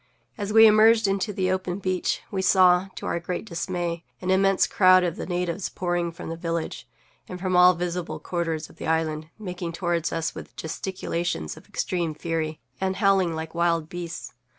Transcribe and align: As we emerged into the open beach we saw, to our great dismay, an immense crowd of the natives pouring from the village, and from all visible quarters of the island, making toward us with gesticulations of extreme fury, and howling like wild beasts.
As 0.35 0.51
we 0.51 0.65
emerged 0.65 1.07
into 1.07 1.31
the 1.31 1.51
open 1.51 1.77
beach 1.77 2.23
we 2.31 2.41
saw, 2.41 2.87
to 2.95 3.05
our 3.05 3.19
great 3.19 3.45
dismay, 3.45 4.03
an 4.19 4.31
immense 4.31 4.65
crowd 4.65 5.03
of 5.03 5.15
the 5.15 5.27
natives 5.27 5.69
pouring 5.69 6.11
from 6.11 6.29
the 6.29 6.35
village, 6.35 6.87
and 7.29 7.39
from 7.39 7.55
all 7.55 7.75
visible 7.75 8.17
quarters 8.19 8.67
of 8.67 8.77
the 8.77 8.87
island, 8.87 9.29
making 9.37 9.73
toward 9.73 10.11
us 10.11 10.33
with 10.33 10.55
gesticulations 10.55 11.55
of 11.55 11.69
extreme 11.69 12.15
fury, 12.15 12.59
and 12.79 12.95
howling 12.95 13.35
like 13.35 13.53
wild 13.53 13.89
beasts. 13.89 14.33